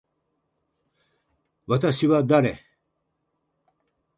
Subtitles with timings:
[1.67, 2.59] 私は誰。